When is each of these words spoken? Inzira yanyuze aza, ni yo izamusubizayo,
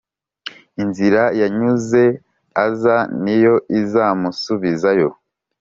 Inzira 0.81 1.23
yanyuze 1.39 2.03
aza, 2.65 2.97
ni 3.23 3.35
yo 3.43 3.55
izamusubizayo, 3.79 5.09